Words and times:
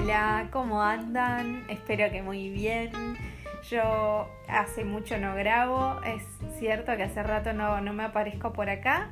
Hola, 0.00 0.48
¿cómo 0.52 0.80
andan? 0.80 1.64
Espero 1.68 2.08
que 2.12 2.22
muy 2.22 2.50
bien. 2.50 2.92
Yo 3.68 4.28
hace 4.48 4.84
mucho 4.84 5.18
no 5.18 5.34
grabo, 5.34 6.00
es 6.04 6.22
cierto 6.60 6.96
que 6.96 7.02
hace 7.02 7.20
rato 7.22 7.52
no, 7.52 7.80
no 7.80 7.92
me 7.92 8.04
aparezco 8.04 8.52
por 8.52 8.70
acá, 8.70 9.10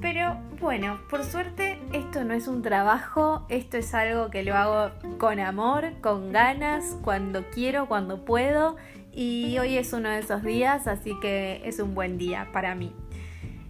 pero 0.00 0.38
bueno, 0.58 0.98
por 1.10 1.22
suerte 1.22 1.78
esto 1.92 2.24
no 2.24 2.32
es 2.32 2.48
un 2.48 2.62
trabajo, 2.62 3.44
esto 3.50 3.76
es 3.76 3.92
algo 3.92 4.30
que 4.30 4.42
lo 4.42 4.56
hago 4.56 4.92
con 5.18 5.38
amor, 5.38 5.92
con 6.00 6.32
ganas, 6.32 6.96
cuando 7.02 7.44
quiero, 7.50 7.86
cuando 7.86 8.24
puedo 8.24 8.76
y 9.12 9.58
hoy 9.58 9.76
es 9.76 9.92
uno 9.92 10.08
de 10.08 10.20
esos 10.20 10.42
días, 10.42 10.86
así 10.86 11.12
que 11.20 11.60
es 11.66 11.78
un 11.78 11.94
buen 11.94 12.16
día 12.16 12.48
para 12.54 12.74
mí. 12.74 12.96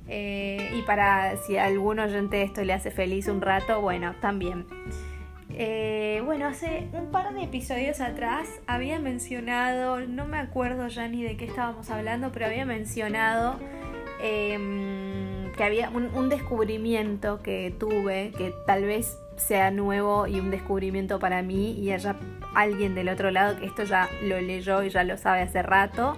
Eh, 0.07 0.71
y 0.79 0.82
para 0.82 1.36
si 1.39 1.57
a 1.57 1.64
algún 1.64 1.99
oyente 1.99 2.43
esto 2.43 2.63
le 2.63 2.72
hace 2.72 2.93
feliz 2.93 3.26
un 3.26 3.40
rato, 3.40 3.81
bueno, 3.81 4.14
también. 4.21 4.67
Eh, 5.54 6.22
bueno, 6.24 6.46
hace 6.46 6.88
un 6.92 7.11
par 7.11 7.34
de 7.34 7.42
episodios 7.42 8.00
atrás 8.00 8.48
había 8.66 8.98
mencionado, 8.98 10.00
no 10.00 10.26
me 10.26 10.38
acuerdo 10.38 10.88
ya 10.88 11.08
ni 11.08 11.22
de 11.22 11.36
qué 11.36 11.44
estábamos 11.44 11.90
hablando, 11.90 12.32
pero 12.32 12.46
había 12.46 12.64
mencionado 12.64 13.58
em, 14.22 15.52
que 15.52 15.64
había 15.64 15.90
un, 15.90 16.28
descubrimiento 16.28 17.42
que 17.42 17.75
tuve, 17.78 18.32
que 18.36 18.54
tal 18.66 18.84
vez 18.84 19.18
sea 19.36 19.70
nuevo 19.70 20.26
y 20.26 20.40
un 20.40 20.50
descubrimiento 20.50 21.18
para 21.18 21.42
mí 21.42 21.72
y 21.72 21.90
haya 21.90 22.16
alguien 22.54 22.94
del 22.94 23.08
otro 23.08 23.30
lado 23.30 23.58
que 23.58 23.66
esto 23.66 23.84
ya 23.84 24.08
lo 24.22 24.40
leyó 24.40 24.82
y 24.82 24.90
ya 24.90 25.04
lo 25.04 25.18
sabe 25.18 25.42
hace 25.42 25.62
rato. 25.62 26.16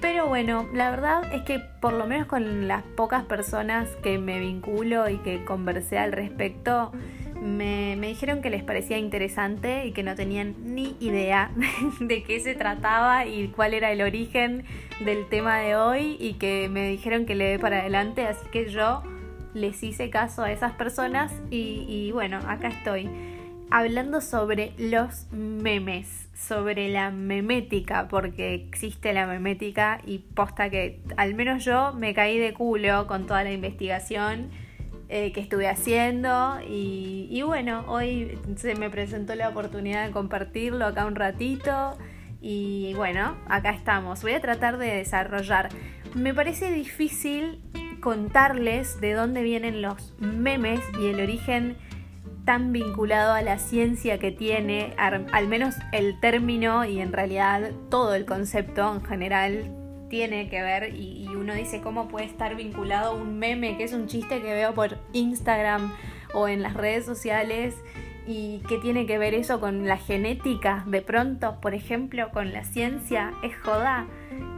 Pero 0.00 0.28
bueno, 0.28 0.68
la 0.72 0.90
verdad 0.90 1.32
es 1.34 1.42
que 1.42 1.58
por 1.80 1.92
lo 1.92 2.06
menos 2.06 2.28
con 2.28 2.68
las 2.68 2.84
pocas 2.84 3.24
personas 3.24 3.88
que 4.02 4.18
me 4.18 4.38
vinculo 4.38 5.08
y 5.08 5.18
que 5.18 5.44
conversé 5.44 5.98
al 5.98 6.12
respecto, 6.12 6.92
me, 7.40 7.96
dijeron 7.96 8.42
que 8.42 8.50
les 8.50 8.62
parecía 8.62 8.98
interesante 8.98 9.86
y 9.86 9.92
que 9.92 10.02
no 10.02 10.14
tenían 10.14 10.54
ni 10.62 10.96
idea 11.00 11.50
de 12.00 12.22
qué 12.22 12.40
se 12.40 12.54
trataba 12.54 13.26
y 13.26 13.48
cuál 13.48 13.74
era 13.74 13.92
el 13.92 14.02
origen 14.02 14.64
del 15.04 15.28
tema 15.28 15.58
de 15.58 15.76
hoy 15.76 16.16
y 16.18 16.34
que 16.34 16.68
me 16.68 16.88
dijeron 16.88 17.26
que 17.26 17.34
le 17.34 17.44
dé 17.44 17.58
para 17.58 17.80
adelante, 17.80 18.26
así 18.26 18.46
que 18.50 18.68
yo 18.68 19.02
les 19.54 19.82
hice 19.82 20.10
caso 20.10 20.42
a 20.42 20.52
esas 20.52 20.72
personas 20.72 21.32
y, 21.50 21.84
y 21.88 22.12
bueno, 22.12 22.38
acá 22.46 22.68
estoy. 22.68 23.08
Hablando 23.70 24.22
sobre 24.22 24.72
los 24.78 25.26
memes, 25.30 26.28
sobre 26.34 26.88
la 26.88 27.10
memética, 27.10 28.08
porque 28.08 28.54
existe 28.54 29.12
la 29.12 29.26
memética 29.26 30.00
y 30.06 30.18
posta 30.18 30.70
que 30.70 31.00
al 31.16 31.34
menos 31.34 31.64
yo 31.64 31.92
me 31.92 32.14
caí 32.14 32.38
de 32.38 32.54
culo 32.54 33.06
con 33.06 33.26
toda 33.26 33.44
la 33.44 33.52
investigación 33.52 34.50
eh, 35.10 35.32
que 35.32 35.40
estuve 35.40 35.68
haciendo 35.68 36.58
y, 36.68 37.40
bueno, 37.42 37.84
hoy 37.88 38.38
se 38.56 38.74
me 38.74 38.90
presentó 38.90 39.34
la 39.34 39.48
oportunidad 39.48 40.06
de 40.06 40.12
compartirlo 40.12 40.84
acá 40.84 41.06
un 41.06 41.14
ratito 41.14 41.96
y 42.42 42.92
bueno, 42.94 43.36
acá 43.48 43.70
estamos. 43.70 44.22
Voy 44.22 44.32
a 44.32 44.40
tratar 44.40 44.76
de 44.76 44.96
desarrollar. 44.96 45.70
Me 46.14 46.34
parece 46.34 46.70
difícil 46.70 47.62
contarles 48.00 49.00
de 49.00 49.14
dónde 49.14 49.42
vienen 49.42 49.80
los 49.80 50.14
memes 50.18 50.80
y 51.00 51.06
el 51.06 51.20
origen 51.20 51.76
tan 52.44 52.72
vinculado 52.72 53.32
a 53.32 53.42
la 53.42 53.58
ciencia 53.58 54.18
que 54.18 54.30
tiene, 54.30 54.94
al 54.98 55.48
menos 55.48 55.74
el 55.92 56.20
término 56.20 56.84
y 56.84 57.00
en 57.00 57.12
realidad 57.12 57.72
todo 57.90 58.14
el 58.14 58.24
concepto 58.24 58.94
en 58.94 59.04
general 59.04 59.77
tiene 60.08 60.48
que 60.48 60.62
ver 60.62 60.94
y, 60.94 61.28
uno 61.28 61.54
dice 61.54 61.80
cómo 61.80 62.08
puede 62.08 62.26
estar 62.26 62.56
vinculado 62.56 63.14
un 63.14 63.38
meme, 63.38 63.76
que 63.76 63.84
es 63.84 63.92
un 63.92 64.06
chiste 64.06 64.40
que 64.40 64.52
veo 64.52 64.74
por 64.74 64.98
Instagram 65.12 65.92
o 66.34 66.48
en 66.48 66.62
las 66.62 66.74
redes 66.74 67.04
sociales 67.04 67.76
y 68.26 68.60
qué 68.68 68.78
tiene 68.78 69.06
que 69.06 69.18
ver 69.18 69.34
eso 69.34 69.60
con 69.60 69.86
la 69.86 69.96
genética, 69.96 70.84
de 70.86 71.00
pronto, 71.00 71.60
por 71.60 71.74
ejemplo, 71.74 72.30
con 72.30 72.52
la 72.52 72.64
ciencia, 72.64 73.32
es 73.42 73.56
joda. 73.56 74.06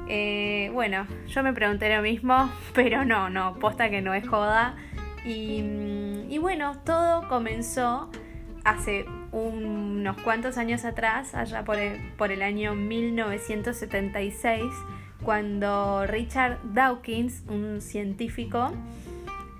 Eh, 0.08 0.70
bueno, 0.72 1.06
yo 1.28 1.42
me 1.44 1.52
pregunté 1.52 1.94
lo 1.94 2.02
mismo, 2.02 2.50
pero 2.74 3.04
no, 3.04 3.30
no, 3.30 3.54
posta 3.54 3.90
que 3.90 4.02
no 4.02 4.14
es 4.14 4.26
joda. 4.26 4.74
Y, 5.24 5.62
y 6.28 6.38
bueno, 6.38 6.78
todo 6.84 7.28
comenzó 7.28 8.10
hace 8.64 9.04
unos 9.32 10.16
cuantos 10.22 10.58
años 10.58 10.84
atrás, 10.84 11.34
allá 11.34 11.64
por 11.64 11.78
el, 11.78 12.00
por 12.16 12.32
el 12.32 12.42
año 12.42 12.74
1976 12.74 14.64
cuando 15.22 16.06
Richard 16.06 16.58
Dawkins, 16.74 17.42
un 17.48 17.80
científico, 17.80 18.72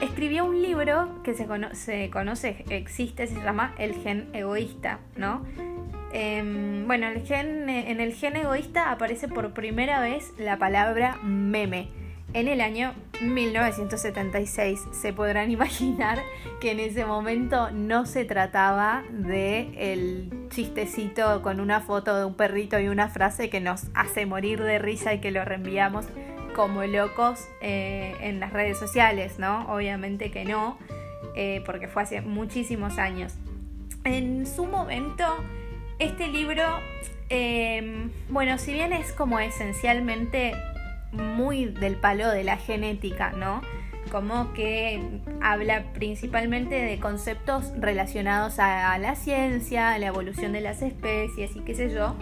escribió 0.01 0.45
un 0.45 0.63
libro 0.63 1.23
que 1.23 1.35
se, 1.35 1.47
conoce, 1.47 2.65
existe, 2.71 3.27
se 3.27 3.35
llama 3.43 3.75
El 3.79 3.95
gen 3.95 4.29
egoísta, 4.33 5.01
¿no? 5.17 5.45
Em, 6.13 6.87
bueno, 6.87 7.07
el 7.07 7.23
gen, 7.23 7.69
en 7.69 8.01
el 8.01 8.15
gen 8.15 8.37
egoísta 8.37 8.91
aparece 8.91 9.29
por 9.29 9.53
primera 9.53 10.01
vez 10.01 10.33
la 10.39 10.59
palabra 10.59 11.19
meme 11.23 12.00
en 12.33 12.49
el 12.49 12.61
año 12.61 12.95
1976. 13.21 14.81
Se 14.93 15.13
podrán 15.13 15.51
imaginar 15.51 16.19
que 16.61 16.73
en 16.73 16.81
ese 16.81 17.05
momento 17.05 17.71
no 17.71 18.07
se 18.07 18.25
trataba 18.25 19.03
de 19.11 19.71
el 19.77 20.49
chistecito 20.51 21.43
con 21.43 21.61
una 21.61 21.81
foto 21.81 22.17
de 22.17 22.25
un 22.25 22.35
perrito 22.35 22.79
y 22.79 22.89
una 22.89 23.09
frase 23.09 23.51
que 23.51 23.61
nos 23.61 23.87
hace 23.95 24.27
morir 24.27 24.63
de 24.63 24.79
risa 24.79 25.15
y 25.15 25.21
que 25.21 25.31
lo 25.31 25.45
reenviamos 25.45 26.07
como 26.55 26.83
locos 26.83 27.49
eh, 27.61 28.17
en 28.21 28.41
las 28.41 28.53
redes 28.53 28.79
sociales, 28.79 29.39
¿no? 29.39 29.73
Obviamente 29.73 30.31
que 30.31 30.45
no, 30.45 30.77
eh, 31.37 31.63
porque 31.65 31.89
fue 31.89 32.03
hace 32.03 32.21
muchísimos 32.21 32.99
años. 32.99 33.35
En 34.05 34.47
su 34.47 34.67
momento, 34.67 35.25
este 35.99 36.29
libro, 36.29 36.65
em, 37.29 38.11
bueno, 38.29 38.59
si 38.59 38.73
bien 38.73 38.93
es 38.93 39.13
como 39.13 39.39
esencialmente 39.39 40.55
muy 41.13 41.67
del 41.67 41.97
palo 41.97 42.29
de 42.31 42.45
la 42.45 42.57
genética, 42.57 43.33
¿no? 43.33 43.63
Como 44.11 44.53
que 44.53 45.03
habla 45.41 45.85
principalmente 45.93 46.75
de 46.75 46.99
conceptos 46.99 47.73
relacionados 47.79 48.59
a, 48.59 48.97
la 48.99 49.15
ciencia, 49.15 49.93
a 49.93 49.99
la 49.99 50.07
evolución 50.07 50.53
de 50.53 50.61
las 50.61 50.83
especies 50.83 51.55
y 51.55 51.61
qué 51.61 51.75
sé 51.75 51.91
yo. 51.91 52.17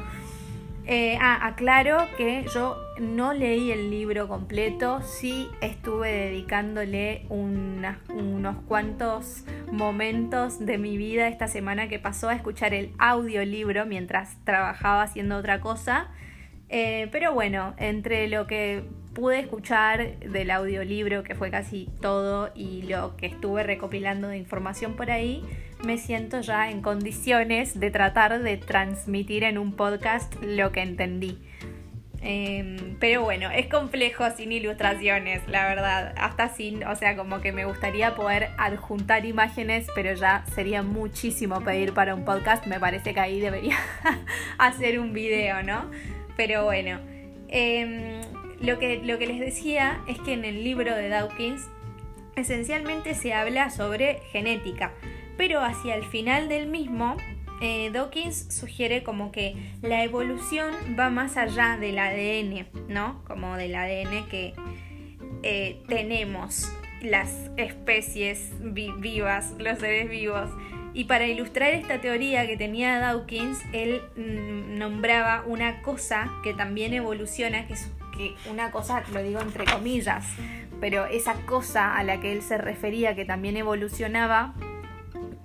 Eh, 0.90 1.18
ah, 1.20 1.46
aclaro 1.46 1.98
que 2.16 2.46
yo 2.54 2.78
no 2.98 3.34
leí 3.34 3.70
el 3.70 3.90
libro 3.90 4.26
completo, 4.26 5.02
sí 5.02 5.48
estuve 5.60 6.10
dedicándole 6.10 7.26
unos 7.28 8.56
cuantos 8.66 9.44
momentos 9.70 10.64
de 10.64 10.78
mi 10.78 10.96
vida 10.96 11.28
esta 11.28 11.46
semana 11.46 11.88
que 11.88 11.98
pasó 11.98 12.30
a 12.30 12.34
escuchar 12.34 12.72
el 12.72 12.92
audiolibro 12.98 13.84
mientras 13.84 14.42
trabajaba 14.44 15.02
haciendo 15.02 15.36
otra 15.36 15.60
cosa 15.60 16.08
eh, 16.68 17.08
pero 17.10 17.32
bueno, 17.32 17.74
entre 17.78 18.28
lo 18.28 18.46
que 18.46 18.84
pude 19.14 19.40
escuchar 19.40 20.18
del 20.20 20.50
audiolibro, 20.50 21.24
que 21.24 21.34
fue 21.34 21.50
casi 21.50 21.88
todo, 22.00 22.50
y 22.54 22.82
lo 22.82 23.16
que 23.16 23.26
estuve 23.26 23.62
recopilando 23.62 24.28
de 24.28 24.38
información 24.38 24.94
por 24.94 25.10
ahí, 25.10 25.42
me 25.84 25.98
siento 25.98 26.40
ya 26.40 26.70
en 26.70 26.82
condiciones 26.82 27.78
de 27.78 27.90
tratar 27.90 28.42
de 28.42 28.56
transmitir 28.56 29.44
en 29.44 29.58
un 29.58 29.72
podcast 29.72 30.34
lo 30.42 30.72
que 30.72 30.82
entendí. 30.82 31.38
Em, 32.20 32.96
pero 32.98 33.22
bueno, 33.22 33.48
es 33.50 33.68
complejo 33.68 34.24
sin 34.36 34.50
ilustraciones, 34.50 35.46
la 35.48 35.68
verdad. 35.68 36.14
Hasta 36.16 36.48
sin, 36.48 36.84
o 36.84 36.96
sea, 36.96 37.16
como 37.16 37.40
que 37.40 37.52
me 37.52 37.64
gustaría 37.64 38.14
poder 38.14 38.50
adjuntar 38.58 39.24
imágenes, 39.24 39.86
pero 39.94 40.14
ya 40.14 40.44
sería 40.54 40.82
muchísimo 40.82 41.60
pedir 41.62 41.92
para 41.94 42.14
un 42.14 42.24
podcast. 42.24 42.66
Me 42.66 42.80
parece 42.80 43.14
que 43.14 43.20
ahí 43.20 43.40
debería 43.40 43.76
hacer 44.58 44.98
un 44.98 45.12
video, 45.12 45.62
¿no? 45.62 45.90
Pero 46.38 46.64
bueno, 46.64 47.00
em, 47.48 48.20
lo, 48.60 48.78
que, 48.78 49.02
lo 49.02 49.18
que 49.18 49.26
les 49.26 49.40
decía 49.40 50.00
es 50.06 50.20
que 50.20 50.34
en 50.34 50.44
el 50.44 50.62
libro 50.62 50.94
de 50.94 51.08
Dawkins 51.08 51.68
esencialmente 52.36 53.14
se 53.14 53.34
habla 53.34 53.70
sobre 53.70 54.20
genética, 54.30 54.94
pero 55.36 55.60
hacia 55.60 55.96
el 55.96 56.04
final 56.04 56.48
del 56.48 56.68
mismo, 56.68 57.16
eh, 57.60 57.90
Dawkins 57.92 58.54
sugiere 58.54 59.02
como 59.02 59.32
que 59.32 59.56
la 59.82 60.04
evolución 60.04 60.72
va 60.96 61.10
más 61.10 61.36
allá 61.36 61.76
del 61.76 61.98
ADN, 61.98 62.68
¿no? 62.86 63.24
Como 63.24 63.56
del 63.56 63.74
ADN 63.74 64.28
que 64.28 64.54
eh, 65.42 65.82
tenemos 65.88 66.72
las 67.02 67.50
especies 67.56 68.52
vivas, 68.60 69.54
los 69.58 69.80
seres 69.80 70.08
vivos. 70.08 70.50
Y 70.98 71.04
para 71.04 71.28
ilustrar 71.28 71.74
esta 71.74 72.00
teoría 72.00 72.44
que 72.48 72.56
tenía 72.56 72.98
Dawkins, 72.98 73.60
él 73.72 74.02
mm, 74.16 74.78
nombraba 74.78 75.44
una 75.46 75.80
cosa 75.80 76.28
que 76.42 76.54
también 76.54 76.92
evoluciona, 76.92 77.68
que 77.68 77.74
es 77.74 77.88
que 78.16 78.34
una 78.50 78.72
cosa, 78.72 79.04
lo 79.12 79.22
digo 79.22 79.40
entre 79.40 79.64
comillas, 79.64 80.26
pero 80.80 81.06
esa 81.06 81.34
cosa 81.46 81.96
a 81.96 82.02
la 82.02 82.18
que 82.18 82.32
él 82.32 82.42
se 82.42 82.58
refería 82.58 83.14
que 83.14 83.24
también 83.24 83.56
evolucionaba 83.56 84.54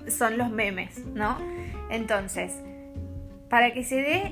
son 0.07 0.39
los 0.39 0.49
memes, 0.49 1.05
¿no? 1.05 1.37
Entonces, 1.91 2.53
para 3.47 3.73
que 3.73 3.83
se 3.83 3.97
dé 3.97 4.31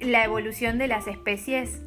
la 0.00 0.22
evolución 0.22 0.76
de 0.76 0.86
las 0.86 1.06
especies, 1.06 1.80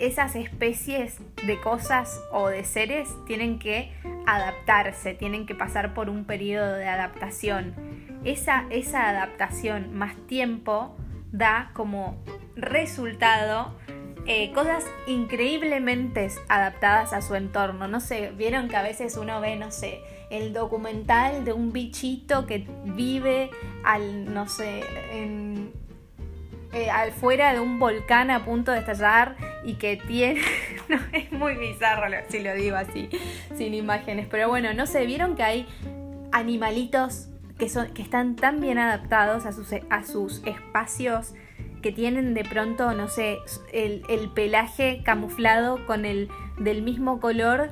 esas 0.00 0.36
especies 0.36 1.16
de 1.46 1.58
cosas 1.62 2.20
o 2.30 2.48
de 2.48 2.62
seres 2.62 3.08
tienen 3.26 3.58
que 3.58 3.90
adaptarse, 4.26 5.14
tienen 5.14 5.46
que 5.46 5.54
pasar 5.54 5.94
por 5.94 6.10
un 6.10 6.24
periodo 6.24 6.74
de 6.74 6.88
adaptación. 6.88 7.74
esa, 8.24 8.66
esa 8.70 9.08
adaptación 9.08 9.94
más 9.94 10.16
tiempo 10.26 10.96
da 11.32 11.70
como 11.74 12.16
resultado 12.56 13.74
eh, 14.28 14.50
cosas 14.52 14.84
increíblemente 15.06 16.28
adaptadas 16.48 17.12
a 17.12 17.22
su 17.22 17.36
entorno. 17.36 17.86
No 17.86 18.00
sé, 18.00 18.32
vieron 18.36 18.68
que 18.68 18.76
a 18.76 18.82
veces 18.82 19.16
uno 19.16 19.40
ve, 19.40 19.54
no 19.54 19.70
sé, 19.70 20.00
el 20.30 20.52
documental 20.52 21.44
de 21.44 21.52
un 21.52 21.72
bichito 21.72 22.44
que 22.44 22.66
vive 22.84 23.50
al, 23.84 24.34
no 24.34 24.48
sé, 24.48 24.82
en, 25.12 25.55
eh, 26.76 26.90
al 26.90 27.10
fuera 27.10 27.54
de 27.54 27.60
un 27.60 27.78
volcán 27.78 28.30
a 28.30 28.44
punto 28.44 28.70
de 28.70 28.80
estallar 28.80 29.34
y 29.64 29.76
que 29.76 29.96
tiene... 29.96 30.42
no, 30.90 30.98
es 31.14 31.32
muy 31.32 31.54
bizarro 31.54 32.14
si 32.28 32.40
lo 32.40 32.54
digo 32.54 32.76
así, 32.76 33.08
sin 33.56 33.72
imágenes. 33.72 34.26
Pero 34.30 34.50
bueno, 34.50 34.74
no 34.74 34.84
sé, 34.86 35.06
vieron 35.06 35.36
que 35.36 35.42
hay 35.42 35.66
animalitos 36.32 37.28
que, 37.58 37.70
son, 37.70 37.94
que 37.94 38.02
están 38.02 38.36
tan 38.36 38.60
bien 38.60 38.76
adaptados 38.76 39.46
a 39.46 39.52
sus, 39.52 39.68
a 39.88 40.04
sus 40.04 40.42
espacios 40.44 41.32
que 41.80 41.92
tienen 41.92 42.34
de 42.34 42.44
pronto, 42.44 42.92
no 42.92 43.08
sé, 43.08 43.38
el, 43.72 44.02
el 44.10 44.28
pelaje 44.28 45.00
camuflado 45.02 45.86
con 45.86 46.04
el 46.04 46.28
del 46.58 46.82
mismo 46.82 47.20
color 47.20 47.70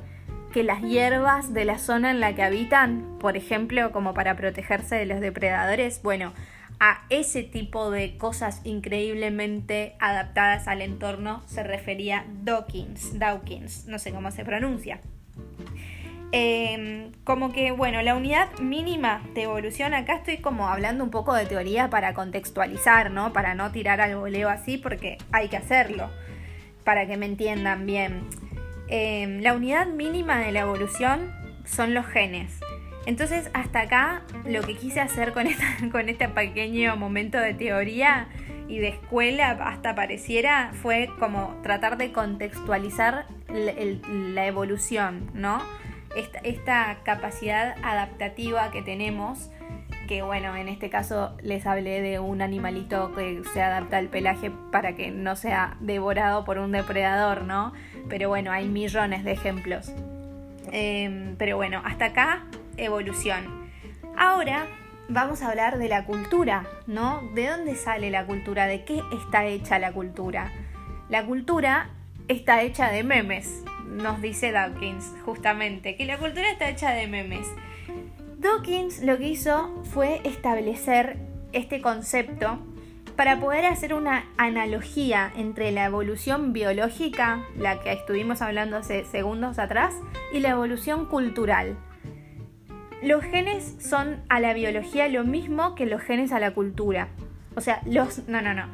que 0.55 0.63
las 0.63 0.81
hierbas 0.81 1.53
de 1.53 1.67
la 1.67 1.79
zona 1.79 2.11
en 2.11 2.21
la 2.21 2.35
que 2.35 2.43
habitan, 2.43 3.19
por 3.21 3.37
ejemplo, 3.37 3.93
como 3.93 4.15
para 4.15 4.35
protegerse 4.35 4.95
de 4.95 5.05
los 5.05 5.21
depredadores. 5.21 6.01
Bueno, 6.03 6.33
a 6.81 7.05
ese 7.11 7.43
tipo 7.43 7.91
de 7.91 8.17
cosas 8.17 8.61
increíblemente 8.65 9.97
adaptadas 10.01 10.69
al 10.69 10.83
entorno 10.83 11.43
se 11.47 11.63
refería 11.63 12.27
Dawkins, 12.43 13.19
Dawkins, 13.19 13.87
no 13.87 13.99
sé 13.99 14.13
cómo 14.13 14.31
se 14.31 14.45
pronuncia. 14.45 15.01
Em, 16.37 17.13
como 17.23 17.53
que, 17.53 17.71
bueno, 17.71 18.03
la 18.03 18.17
unidad 18.17 18.59
mínima 18.59 19.23
de 19.35 19.43
evolución, 19.43 19.95
acá 19.95 20.17
estoy 20.17 20.39
como 20.39 20.69
hablando 20.69 21.05
un 21.05 21.11
poco 21.11 21.33
de 21.33 21.47
teoría 21.47 21.91
para 21.91 22.13
contextualizar, 22.13 23.13
¿no? 23.13 23.33
Para 23.33 23.55
no 23.55 23.71
tirar 23.71 24.01
al 24.01 24.17
voleo 24.17 24.49
así, 24.49 24.77
porque 24.77 25.17
hay 25.31 25.49
que 25.49 25.57
hacerlo, 25.57 26.11
para 26.83 27.07
que 27.07 27.17
me 27.17 27.27
entiendan 27.27 27.87
bien. 27.87 28.29
Em, 28.89 29.43
la 29.43 29.55
unidad 29.55 29.87
mínima 29.87 30.39
de 30.41 30.51
la 30.51 30.61
evolución 30.61 31.33
son 31.65 31.95
los 31.95 32.05
genes. 32.05 32.59
Entonces, 33.07 33.51
hasta 33.53 33.81
acá, 33.81 34.23
lo 34.45 34.63
que 34.63 34.77
quise 34.77 35.01
hacer 35.01 35.33
con, 35.93 36.09
este 36.09 36.29
pequeño 36.29 36.97
momento 36.97 37.39
de 37.39 37.55
teoría 37.55 38.29
y 38.69 38.79
de 38.79 38.89
escuela, 38.89 39.51
hasta 39.51 39.95
pareciera, 39.95 40.73
fue 40.83 41.11
como 41.19 41.61
tratar 41.63 41.99
de 41.99 42.13
contextualizar 42.13 43.27
la 43.49 44.47
evolución, 44.47 45.31
¿no? 45.35 45.61
esta, 46.43 46.99
capacidad 47.03 47.75
adaptativa 47.83 48.71
que 48.71 48.83
tenemos, 48.83 49.51
que 50.09 50.23
bueno, 50.23 50.55
en 50.57 50.69
este 50.69 50.91
caso 50.91 51.37
les 51.43 51.67
hablé 51.67 52.03
de 52.03 52.19
un 52.19 52.43
animalito 52.43 53.15
que 53.15 53.43
se 53.53 53.63
adapta 53.63 53.99
al 53.99 54.09
pelaje 54.09 54.51
para 54.71 54.95
que 54.95 55.11
no 55.11 55.35
sea 55.37 55.77
devorado 55.81 56.45
por 56.45 56.59
un 56.59 56.73
depredador, 56.73 57.43
¿no? 57.43 57.73
Pero 58.09 58.29
bueno, 58.29 58.53
hay 58.53 58.69
millones 58.69 59.25
de 59.25 59.33
ejemplos. 59.33 59.93
Em, 60.73 61.37
pero 61.37 61.57
bueno, 61.57 61.83
hasta 61.85 62.07
acá, 62.07 62.45
evolución. 62.77 63.71
Ahora 64.17 64.67
vamos 65.09 65.43
a 65.43 65.49
hablar 65.49 65.79
de 65.79 65.89
la 65.89 66.05
cultura, 66.05 66.67
¿no? 66.87 67.23
¿De 67.35 67.49
dónde 67.49 67.75
sale 67.77 68.11
la 68.11 68.27
cultura? 68.27 68.67
¿De 68.67 68.85
qué 68.85 69.01
está 69.13 69.47
hecha 69.47 69.79
la 69.79 69.93
cultura? 69.93 70.53
La 71.09 71.25
cultura 71.25 71.91
está 72.29 72.63
hecha 72.63 72.91
de 72.91 73.05
memes, 73.05 73.63
nos 73.87 74.21
dice 74.23 74.51
Dawkins, 74.53 75.13
justamente, 75.25 75.97
que 75.97 76.07
la 76.07 76.19
cultura 76.19 76.51
está 76.51 76.69
hecha 76.69 76.91
de 76.93 77.07
memes. 77.07 77.47
Dawkins 78.39 79.03
lo 79.03 79.19
que 79.19 79.29
hizo 79.29 79.83
fue 79.85 80.21
establecer 80.25 81.17
este 81.53 81.81
concepto 81.81 82.59
para 83.17 83.39
poder 83.39 83.65
hacer 83.67 83.95
una 83.95 84.25
analogía 84.37 85.33
entre 85.37 85.71
la 85.71 85.85
evolución 85.85 86.53
biológica, 86.53 87.45
la 87.57 87.81
que 87.81 87.93
estuvimos 87.93 88.43
hablando 88.43 88.77
hace 88.77 89.05
segundos 89.05 89.59
atrás, 89.59 89.95
y 90.33 90.41
la 90.41 90.51
evolución 90.51 91.07
cultural. 91.07 91.77
Los 93.05 93.23
genes 93.23 93.77
son 93.81 94.23
a 94.31 94.41
la 94.41 94.55
biología 94.55 95.09
lo 95.09 95.25
mismo 95.25 95.75
que 95.75 95.85
los 95.85 96.01
genes 96.01 96.33
a 96.33 96.41
la 96.41 96.53
cultura. 96.53 97.09
O 97.55 97.61
sea, 97.61 97.83
los... 97.85 98.27
No, 98.29 98.41
no, 98.41 98.55
no. 98.55 98.65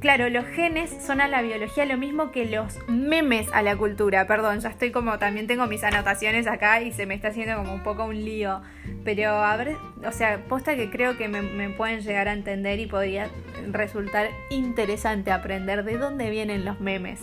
Claro, 0.00 0.28
los 0.28 0.44
genes 0.44 0.94
son 1.02 1.22
a 1.22 1.28
la 1.28 1.40
biología 1.40 1.86
lo 1.86 1.96
mismo 1.96 2.30
que 2.30 2.44
los 2.44 2.78
memes 2.88 3.48
a 3.54 3.62
la 3.62 3.76
cultura. 3.76 4.26
Perdón, 4.26 4.60
ya 4.60 4.68
estoy 4.68 4.90
como... 4.90 5.18
También 5.18 5.46
tengo 5.46 5.66
mis 5.66 5.82
anotaciones 5.82 6.46
acá 6.46 6.82
y 6.82 6.92
se 6.92 7.06
me 7.06 7.14
está 7.14 7.28
haciendo 7.28 7.56
como 7.56 7.72
un 7.72 7.82
poco 7.82 8.04
un 8.04 8.22
lío. 8.22 8.60
Pero 9.02 9.30
a 9.30 9.56
ver, 9.56 9.76
o 10.06 10.12
sea, 10.12 10.44
posta 10.46 10.76
que 10.76 10.90
creo 10.90 11.16
que 11.16 11.28
me, 11.28 11.70
pueden 11.70 12.00
llegar 12.00 12.28
a 12.28 12.34
entender 12.34 12.80
y 12.80 12.86
podría 12.86 13.28
resultar 13.72 14.28
interesante 14.50 15.32
aprender 15.32 15.84
de 15.84 15.96
dónde 15.96 16.28
vienen 16.28 16.66
los 16.66 16.80
memes 16.80 17.20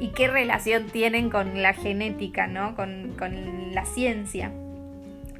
y 0.00 0.08
qué 0.08 0.26
relación 0.26 0.86
tienen 0.86 1.30
con 1.30 1.62
la 1.62 1.74
genética, 1.74 2.48
¿no? 2.48 2.74
Con, 2.74 3.14
con 3.16 3.72
la 3.72 3.84
ciencia. 3.84 4.50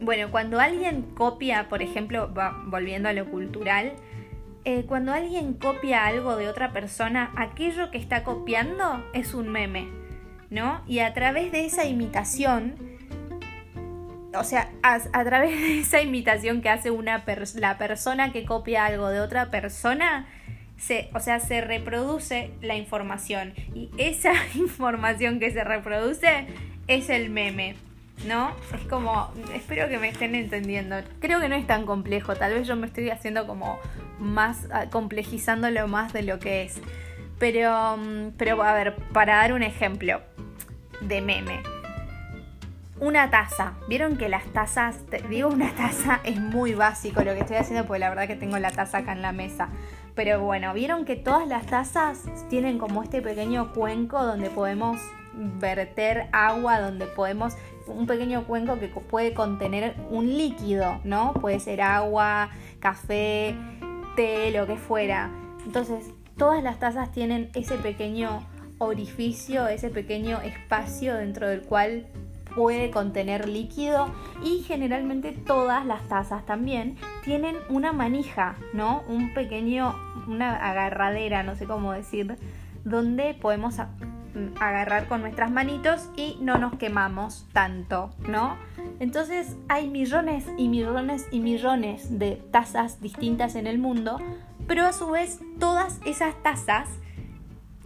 Bueno, 0.01 0.31
cuando 0.31 0.61
alguien 0.61 1.03
copia, 1.03 1.69
por 1.69 1.83
ejemplo, 1.83 2.33
volviendo 2.67 3.09
a 3.09 3.13
lo 3.13 3.31
cultural, 3.31 3.95
eh, 4.65 4.85
cuando 4.87 5.13
alguien 5.13 5.55
copia 5.55 6.07
algo 6.07 6.37
de 6.37 6.49
otra 6.49 6.73
persona, 6.73 7.33
aquello 7.37 7.91
que 7.91 7.99
está 7.99 8.25
copiando 8.25 9.09
es 9.13 9.33
un 9.33 9.49
meme, 9.49 9.89
¿no? 10.51 10.83
Y 10.87 10.99
a 10.99 11.15
través 11.15 11.53
de 11.53 11.65
esa 11.65 11.85
imitación, 11.85 12.75
o 14.37 14.45
sea, 14.45 14.71
a, 14.83 15.25
través 15.25 15.51
de 15.51 15.79
esa 15.79 16.03
imitación 16.03 16.63
que 16.63 16.69
hace 16.69 16.91
una 16.91 17.25
la 17.55 17.79
persona 17.79 18.33
que 18.33 18.45
copia 18.45 18.85
algo 18.87 19.09
de 19.09 19.21
otra 19.21 19.51
persona, 19.51 20.27
o 21.15 21.21
sea, 21.21 21.41
se 21.41 21.61
reproduce 21.61 22.51
la 22.61 22.77
información. 22.77 23.55
Y 23.75 23.91
esa 23.99 24.33
información 24.57 25.39
que 25.39 25.53
se 25.53 25.65
reproduce 25.65 26.49
es 26.87 27.09
el 27.09 27.31
meme. 27.31 27.77
¿No? 28.25 28.53
Es 28.75 28.87
como, 28.89 29.31
espero 29.55 29.89
que 29.89 29.99
me 29.99 30.09
estén 30.09 30.35
entendiendo. 30.35 30.97
Creo 31.21 31.41
que 31.41 31.49
no 31.49 31.55
es 31.55 31.67
tan 31.67 31.87
complejo, 31.87 32.35
tal 32.35 32.55
vez 32.55 32.67
yo 32.67 32.77
me 32.77 32.87
estoy 32.87 33.11
haciendo 33.11 33.47
como 33.47 33.79
más, 34.19 34.67
ah, 34.73 34.87
complejizándolo 34.91 35.87
más 35.89 36.13
de 36.13 36.23
lo 36.23 36.39
que 36.39 36.63
es. 36.63 36.81
Pero, 37.39 37.97
mm, 37.99 38.33
pero 38.39 38.63
a 38.63 38.73
ver, 38.73 38.97
para 39.13 39.37
dar 39.37 39.53
un 39.53 39.63
ejemplo 39.63 40.21
de 41.01 41.21
meme. 41.21 41.61
Una 42.99 43.31
taza. 43.31 43.75
¿Vieron 43.89 44.17
que 44.17 44.31
las 44.31 44.45
tazas, 44.47 45.01
digo 45.29 45.51
una 45.51 45.71
taza, 45.73 46.21
es 46.25 46.41
muy 46.41 46.75
básico 46.75 47.23
lo 47.23 47.35
que 47.35 47.41
estoy 47.41 47.57
haciendo 47.57 47.87
porque 47.87 47.99
la 48.01 48.09
verdad 48.09 48.27
que 48.27 48.37
tengo 48.37 48.59
la 48.59 48.71
taza 48.71 48.99
acá 48.99 49.13
en 49.13 49.23
la 49.23 49.33
mesa. 49.33 49.69
Pero 50.15 50.41
bueno, 50.41 50.73
vieron 50.73 51.05
que 51.05 51.15
todas 51.15 51.47
las 51.47 51.67
tazas 51.67 52.25
tienen 52.49 52.79
como 52.79 53.03
este 53.03 53.21
pequeño 53.21 53.75
cuenco 53.75 54.25
donde 54.25 54.49
podemos 54.49 54.99
verter 55.35 56.29
agua, 56.33 56.81
donde 56.81 57.05
podemos, 57.05 57.55
un 57.89 58.07
pequeño 58.07 58.45
cuenco 58.45 58.79
que 58.79 58.89
puede 58.89 59.35
contener 59.35 59.95
un 60.11 60.27
líquido, 60.27 61.01
¿no? 61.05 61.35
Puede 61.35 61.61
ser 61.61 61.81
agua, 61.81 62.51
café, 62.81 63.55
té, 64.17 64.51
lo 64.51 64.67
que 64.67 64.77
fuera. 64.77 65.31
Entonces, 65.65 66.11
todas 66.37 66.63
las 66.63 66.79
tazas 66.79 67.13
tienen 67.13 67.51
ese 67.55 67.77
pequeño 67.77 68.47
orificio, 68.79 69.69
ese 69.69 69.89
pequeño 69.91 70.41
espacio 70.41 71.15
dentro 71.15 71.49
del 71.49 71.63
cual 71.63 72.07
puede 72.55 72.91
contener 72.91 73.49
líquido 73.49 74.11
y 74.43 74.63
generalmente 74.63 75.33
todas 75.33 75.85
las 75.85 76.09
tazas 76.09 76.47
también 76.47 76.97
tienen 77.23 77.57
una 77.69 77.93
manija, 77.93 78.57
¿no? 78.73 79.03
Un 79.09 79.35
pequeño, 79.35 79.95
una 80.27 80.57
agarradera, 80.57 81.43
no 81.43 81.55
sé 81.55 81.67
cómo 81.67 81.93
decir, 81.93 82.37
donde 82.85 83.35
podemos 83.35 83.79
agarrar 84.61 85.09
con 85.09 85.21
nuestras 85.21 85.51
manitos 85.51 86.09
y 86.17 86.39
no 86.41 86.59
nos 86.59 86.77
quemamos 86.77 87.47
tanto, 87.53 88.15
¿no? 88.29 88.57
Entonces 89.01 89.57
hay 89.69 89.89
millones 89.89 90.45
y 90.57 90.69
millones 90.69 91.27
y 91.31 91.41
millones 91.41 92.19
de 92.19 92.43
tazas 92.51 93.01
distintas 93.01 93.55
en 93.55 93.67
el 93.67 93.79
mundo, 93.79 94.19
pero 94.67 94.87
a 94.87 94.93
su 94.93 95.11
vez 95.11 95.41
todas 95.59 96.01
esas 96.05 96.35
tazas 96.43 96.89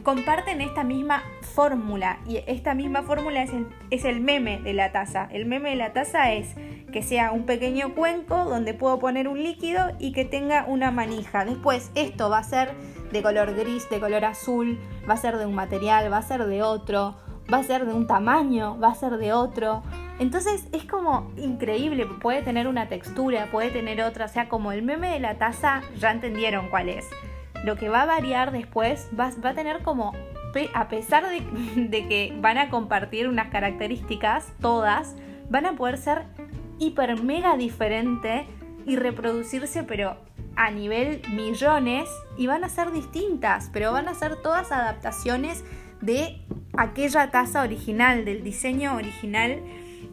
comparten 0.02 0.60
esta 0.60 0.82
misma 0.82 1.22
fórmula 1.42 2.18
y 2.26 2.38
esta 2.46 2.74
misma 2.74 3.02
fórmula 3.02 3.42
es 3.42 3.52
el, 3.52 3.66
es 3.90 4.04
el 4.04 4.20
meme 4.20 4.60
de 4.60 4.72
la 4.72 4.92
taza. 4.92 5.28
El 5.30 5.46
meme 5.46 5.70
de 5.70 5.76
la 5.76 5.92
taza 5.92 6.32
es 6.32 6.54
que 6.92 7.02
sea 7.02 7.32
un 7.32 7.44
pequeño 7.44 7.94
cuenco 7.94 8.44
donde 8.44 8.74
puedo 8.74 8.98
poner 8.98 9.28
un 9.28 9.42
líquido 9.42 9.92
y 9.98 10.12
que 10.12 10.24
tenga 10.24 10.64
una 10.66 10.90
manija. 10.90 11.44
Después 11.44 11.90
esto 11.94 12.30
va 12.30 12.38
a 12.38 12.44
ser 12.44 12.74
de 13.12 13.22
color 13.22 13.54
gris, 13.54 13.88
de 13.90 14.00
color 14.00 14.24
azul, 14.24 14.78
va 15.08 15.14
a 15.14 15.16
ser 15.16 15.38
de 15.38 15.46
un 15.46 15.54
material, 15.54 16.12
va 16.12 16.18
a 16.18 16.22
ser 16.22 16.44
de 16.46 16.62
otro, 16.62 17.16
va 17.52 17.58
a 17.58 17.62
ser 17.64 17.86
de 17.86 17.94
un 17.94 18.06
tamaño, 18.06 18.78
va 18.78 18.88
a 18.88 18.94
ser 18.94 19.16
de 19.16 19.32
otro. 19.32 19.82
Entonces 20.18 20.66
es 20.72 20.84
como 20.84 21.32
increíble, 21.36 22.06
puede 22.06 22.42
tener 22.42 22.68
una 22.68 22.88
textura, 22.88 23.48
puede 23.50 23.70
tener 23.70 24.02
otra, 24.02 24.26
o 24.26 24.28
sea, 24.28 24.48
como 24.48 24.72
el 24.72 24.82
meme 24.82 25.12
de 25.12 25.20
la 25.20 25.38
taza, 25.38 25.82
ya 25.96 26.10
entendieron 26.10 26.68
cuál 26.68 26.88
es. 26.88 27.08
Lo 27.64 27.76
que 27.76 27.88
va 27.88 28.02
a 28.02 28.06
variar 28.06 28.52
después 28.52 29.08
va, 29.18 29.30
a 29.42 29.54
tener 29.54 29.82
como, 29.82 30.12
a 30.74 30.88
pesar 30.88 31.28
de, 31.28 31.42
de 31.88 32.08
que 32.08 32.34
van 32.40 32.58
a 32.58 32.70
compartir 32.70 33.28
unas 33.28 33.48
características, 33.48 34.52
todas, 34.60 35.16
van 35.48 35.66
a 35.66 35.72
poder 35.72 35.98
ser 35.98 36.26
hiper 36.78 37.22
mega 37.22 37.56
diferente 37.56 38.46
y 38.86 38.96
reproducirse, 38.96 39.84
pero 39.84 40.16
a 40.56 40.70
nivel 40.70 41.22
millones, 41.30 42.08
y 42.36 42.46
van 42.46 42.64
a 42.64 42.68
ser 42.68 42.92
distintas, 42.92 43.70
pero 43.72 43.92
van 43.92 44.08
a 44.08 44.14
ser 44.14 44.36
todas 44.36 44.72
adaptaciones 44.72 45.64
de 46.00 46.40
aquella 46.76 47.30
taza 47.30 47.62
original, 47.62 48.24
del 48.24 48.42
diseño 48.42 48.94
original 48.96 49.60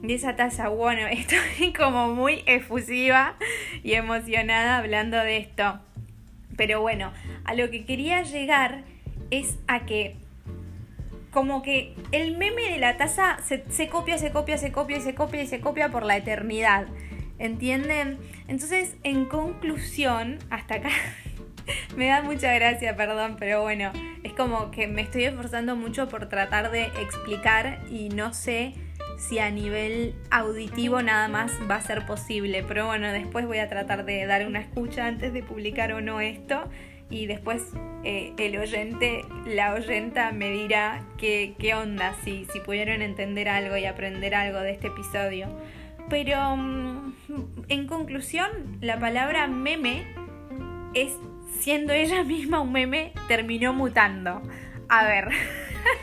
de 0.01 0.13
esa 0.13 0.35
taza. 0.35 0.69
Bueno, 0.69 1.07
estoy 1.11 1.73
como 1.73 2.13
muy 2.13 2.43
efusiva 2.45 3.35
y 3.83 3.93
emocionada 3.93 4.77
hablando 4.77 5.17
de 5.17 5.37
esto. 5.37 5.79
Pero 6.55 6.81
bueno, 6.81 7.13
a 7.45 7.53
lo 7.53 7.69
que 7.69 7.85
quería 7.85 8.23
llegar 8.23 8.83
es 9.29 9.57
a 9.67 9.85
que 9.85 10.15
como 11.31 11.61
que 11.61 11.93
el 12.11 12.35
meme 12.37 12.63
de 12.63 12.79
la 12.79 12.97
taza 12.97 13.37
se, 13.43 13.63
se, 13.69 13.89
copia, 13.89 14.17
se 14.17 14.31
copia, 14.31 14.57
se 14.57 14.71
copia 14.71 14.97
y 14.97 15.01
se 15.01 15.13
copia 15.13 15.43
y 15.43 15.47
se 15.47 15.59
copia 15.59 15.89
por 15.89 16.03
la 16.03 16.17
eternidad. 16.17 16.87
¿Entienden? 17.39 18.17
Entonces, 18.47 18.95
en 19.03 19.25
conclusión, 19.25 20.39
hasta 20.49 20.75
acá 20.75 20.89
me 21.97 22.07
da 22.07 22.21
mucha 22.21 22.53
gracia, 22.53 22.95
perdón, 22.95 23.35
pero 23.39 23.61
bueno, 23.61 23.91
es 24.23 24.33
como 24.33 24.71
que 24.71 24.87
me 24.87 25.01
estoy 25.01 25.25
esforzando 25.25 25.75
mucho 25.75 26.09
por 26.09 26.29
tratar 26.29 26.71
de 26.71 26.85
explicar 26.85 27.79
y 27.89 28.09
no 28.09 28.33
sé 28.33 28.73
si 29.17 29.39
a 29.39 29.49
nivel 29.49 30.15
auditivo 30.29 31.01
nada 31.01 31.27
más 31.27 31.51
va 31.69 31.75
a 31.75 31.81
ser 31.81 32.05
posible. 32.05 32.63
Pero 32.67 32.85
bueno, 32.85 33.11
después 33.11 33.45
voy 33.45 33.57
a 33.57 33.67
tratar 33.67 34.05
de 34.05 34.25
dar 34.25 34.45
una 34.45 34.59
escucha 34.59 35.07
antes 35.07 35.33
de 35.33 35.43
publicar 35.43 35.91
o 35.93 36.01
no 36.01 36.21
esto. 36.21 36.69
Y 37.09 37.25
después 37.25 37.63
eh, 38.03 38.33
el 38.37 38.57
oyente, 38.57 39.25
la 39.45 39.73
oyenta 39.73 40.31
me 40.31 40.51
dirá 40.51 41.05
qué, 41.17 41.55
qué 41.57 41.73
onda, 41.73 42.15
si, 42.23 42.45
si 42.51 42.59
pudieron 42.59 43.01
entender 43.01 43.47
algo 43.49 43.77
y 43.77 43.85
aprender 43.85 44.35
algo 44.35 44.59
de 44.59 44.71
este 44.71 44.87
episodio. 44.87 45.47
Pero 46.09 46.55
mm, 46.55 47.13
en 47.67 47.87
conclusión, 47.87 48.49
la 48.81 48.99
palabra 48.99 49.47
meme 49.47 50.07
es, 50.93 51.13
siendo 51.59 51.93
ella 51.93 52.23
misma 52.25 52.61
un 52.61 52.71
meme, 52.71 53.13
terminó 53.27 53.73
mutando. 53.73 54.41
A 54.89 55.03
ver, 55.03 55.29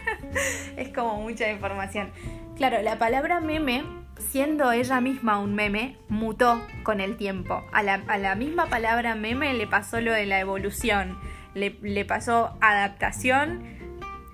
es 0.77 0.89
como 0.91 1.21
mucha 1.21 1.51
información. 1.51 2.11
Claro, 2.57 2.83
la 2.83 2.99
palabra 2.99 3.41
meme, 3.41 3.85
siendo 4.19 4.71
ella 4.73 5.01
misma 5.01 5.41
un 5.41 5.55
meme, 5.55 5.97
mutó 6.09 6.61
con 6.83 7.01
el 7.01 7.17
tiempo. 7.17 7.65
A 7.73 7.83
la, 7.83 8.35
misma 8.35 8.67
palabra 8.67 9.15
meme 9.15 9.55
le 9.55 9.67
pasó 9.67 10.01
lo 10.01 10.13
de 10.13 10.27
la 10.27 10.39
evolución, 10.39 11.19
le, 11.55 11.77
le 11.83 12.05
pasó 12.05 12.57
adaptación, 12.61 13.65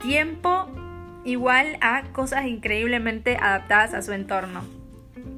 tiempo, 0.00 0.68
igual 1.24 1.78
a 1.80 2.02
cosas 2.12 2.46
increíblemente 2.46 3.36
adaptadas 3.36 3.94
a 3.94 4.02
su 4.02 4.12
entorno. 4.12 4.79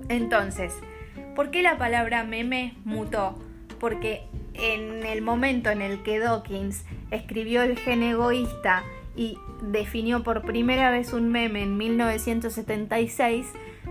Entonces, 0.08 0.74
¿por 1.34 1.50
qué 1.50 1.62
la 1.62 1.78
palabra 1.78 2.24
meme 2.24 2.74
mutó? 2.84 3.38
Porque 3.78 4.22
en 4.54 5.04
el 5.04 5.22
momento 5.22 5.70
en 5.70 5.82
el 5.82 6.02
que 6.02 6.18
Dawkins 6.18 6.84
escribió 7.10 7.62
el 7.62 7.78
gen 7.78 8.02
egoísta 8.02 8.84
y 9.16 9.38
definió 9.62 10.22
por 10.22 10.42
primera 10.42 10.90
vez 10.90 11.12
un 11.12 11.30
meme 11.30 11.62
en 11.62 11.76
1976, 11.76 13.46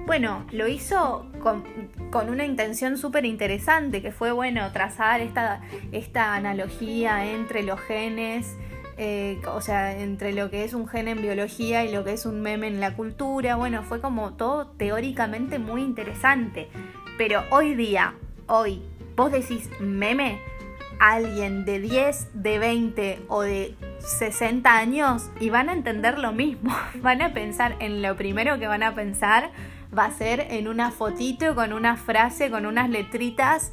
bueno, 0.05 0.45
lo 0.51 0.67
hizo 0.67 1.29
con, 1.41 1.63
una 2.29 2.45
intención 2.45 2.97
súper 2.97 3.25
interesante, 3.25 4.01
que 4.01 4.11
fue, 4.11 4.31
bueno, 4.31 4.71
trazar 4.71 5.21
esta, 5.21 5.61
esta 5.91 6.35
analogía 6.35 7.31
entre 7.31 7.63
los 7.63 7.79
genes 7.79 8.57
eh, 9.03 9.41
o 9.47 9.61
sea, 9.61 9.97
entre 9.97 10.31
lo 10.31 10.51
que 10.51 10.63
es 10.63 10.75
un 10.75 10.87
gen 10.87 11.07
en 11.07 11.23
biología 11.23 11.83
y 11.83 11.91
lo 11.91 12.03
que 12.03 12.13
es 12.13 12.27
un 12.27 12.39
meme 12.39 12.67
en 12.67 12.79
la 12.79 12.95
cultura, 12.95 13.55
bueno, 13.55 13.81
fue 13.81 13.99
como 13.99 14.35
todo 14.35 14.67
teóricamente 14.67 15.57
muy 15.57 15.81
interesante. 15.81 16.69
Pero 17.17 17.43
hoy 17.49 17.73
día, 17.73 18.13
hoy, 18.45 18.83
vos 19.15 19.31
decís 19.31 19.71
meme, 19.79 20.39
alguien 20.99 21.65
de 21.65 21.79
10, 21.79 22.43
de 22.43 22.59
20 22.59 23.25
o 23.27 23.41
de 23.41 23.75
60 23.97 24.71
años 24.71 25.31
y 25.39 25.49
van 25.49 25.69
a 25.69 25.73
entender 25.73 26.19
lo 26.19 26.31
mismo. 26.31 26.71
Van 27.01 27.23
a 27.23 27.33
pensar 27.33 27.77
en 27.79 28.03
lo 28.03 28.15
primero 28.15 28.59
que 28.59 28.67
van 28.67 28.83
a 28.83 28.93
pensar 28.93 29.49
va 29.97 30.05
a 30.05 30.11
ser 30.11 30.45
en 30.51 30.67
una 30.67 30.91
fotito 30.91 31.55
con 31.55 31.73
una 31.73 31.97
frase, 31.97 32.51
con 32.51 32.67
unas 32.67 32.87
letritas 32.87 33.71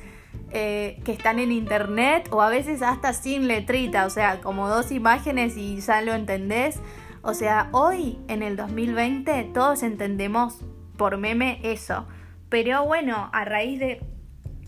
eh, 0.51 1.01
que 1.05 1.13
están 1.13 1.39
en 1.39 1.53
internet 1.53 2.29
o 2.31 2.41
a 2.41 2.49
veces 2.49 2.81
hasta 2.81 3.13
sin 3.13 3.49
letrita, 3.49 4.07
o 4.07 4.11
sea, 4.11 4.41
como 4.41 4.69
dos 4.69 4.91
imágenes 4.93 5.59
y 5.59 5.79
ya 5.81 6.01
lo 6.01 6.15
entendés. 6.15 6.81
O 7.21 7.35
sea, 7.35 7.69
hoy 7.73 8.19
en 8.29 8.43
el 8.43 8.57
2020 8.57 9.51
todos 9.53 9.83
entendemos 9.83 10.65
por 10.97 11.19
meme 11.19 11.61
eso. 11.63 12.07
Pero 12.49 12.87
bueno, 12.87 13.29
a 13.35 13.45
raíz 13.45 13.79
de, 13.79 14.01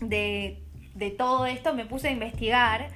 de, 0.01 1.09
todo 1.17 1.47
esto 1.47 1.73
me 1.73 1.85
puse 1.85 2.09
a 2.09 2.11
investigar. 2.11 2.89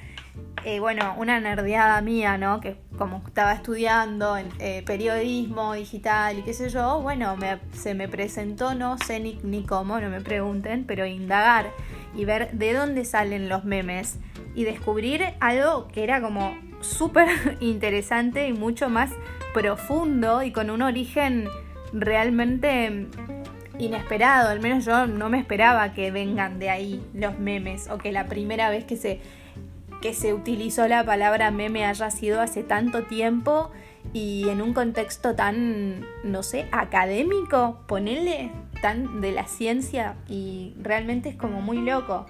Eh, 0.63 0.79
bueno, 0.79 1.15
una 1.17 1.39
nerdeada 1.39 1.99
mía, 2.01 2.37
¿no? 2.37 2.59
Que 2.59 2.77
como 2.97 3.23
estaba 3.25 3.53
estudiando 3.53 4.37
eh, 4.59 4.83
periodismo 4.85 5.73
digital 5.73 6.39
y 6.39 6.43
qué 6.43 6.53
sé 6.53 6.69
yo, 6.69 7.01
bueno, 7.01 7.35
se 7.71 7.95
me 7.95 8.07
presentó, 8.07 8.75
no 8.75 8.97
sé 8.97 9.19
ni, 9.19 9.39
ni 9.43 9.63
cómo, 9.63 9.99
no 9.99 10.09
me 10.09 10.21
pregunten, 10.21 10.85
pero 10.85 11.05
indagar 11.05 11.71
y 12.15 12.25
ver 12.25 12.51
de 12.51 12.73
dónde 12.73 13.05
salen 13.05 13.49
los 13.49 13.65
memes 13.65 14.19
y 14.53 14.63
descubrir 14.63 15.23
algo 15.39 15.87
que 15.89 16.03
era 16.03 16.21
como 16.21 16.57
súper 16.81 17.27
interesante 17.59 18.47
y 18.47 18.53
mucho 18.53 18.89
más 18.89 19.11
profundo 19.53 20.43
y 20.43 20.51
con 20.51 20.69
un 20.69 20.81
origen 20.81 21.47
realmente 21.93 23.07
inesperado, 23.77 24.49
al 24.49 24.61
menos 24.61 24.85
yo 24.85 25.07
no 25.07 25.29
me 25.29 25.39
esperaba 25.39 25.93
que 25.93 26.11
vengan 26.11 26.59
de 26.59 26.69
ahí 26.69 27.05
los 27.13 27.37
memes 27.39 27.89
o 27.89 27.97
que 27.97 28.11
la 28.11 28.25
primera 28.25 28.69
vez 28.69 28.85
que 28.85 28.95
se 28.95 29.19
que 30.01 30.13
se 30.13 30.33
utilizó 30.33 30.87
la 30.87 31.03
palabra 31.03 31.49
meme 31.49 31.83
haya 31.83 32.11
sido 32.11 32.39
hace 32.39 32.61
tanto 32.61 33.03
tiempo 33.03 33.71
y 34.13 34.47
en 34.49 34.61
un 34.61 34.73
contexto 34.73 35.35
tan, 35.35 36.05
no 36.23 36.43
sé, 36.43 36.67
académico, 36.71 37.79
ponerle 37.87 38.51
tan 38.81 39.21
de 39.21 39.31
la 39.31 39.47
ciencia 39.47 40.15
y 40.27 40.73
realmente 40.81 41.29
es 41.29 41.35
como 41.35 41.61
muy 41.61 41.77
loco, 41.77 42.25